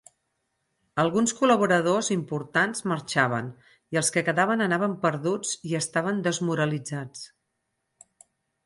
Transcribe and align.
Alguns 1.01 1.33
col·laboradors 1.41 2.09
importants 2.15 2.83
marxaven, 2.93 3.53
i 3.97 4.01
els 4.03 4.11
que 4.17 4.25
quedaven 4.31 4.67
anaven 4.69 4.97
perduts 5.07 5.53
i 5.73 5.79
estaven 5.83 6.27
desmoralitzats. 6.31 7.29